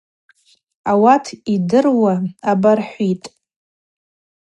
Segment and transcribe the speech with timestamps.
[0.91, 2.13] Ауат йырдыруа
[2.51, 3.27] абархӏвитӏ.